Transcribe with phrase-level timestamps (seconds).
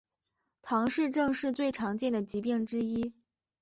[0.63, 3.13] 唐氏症是最常见的疾病之一。